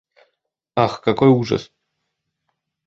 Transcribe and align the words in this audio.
Ах, 0.73 0.99
какой 1.01 1.27
ужас! 1.29 1.71